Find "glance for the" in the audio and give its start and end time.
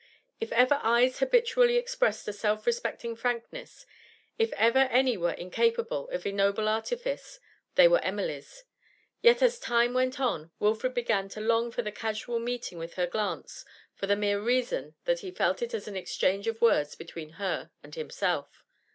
13.05-14.15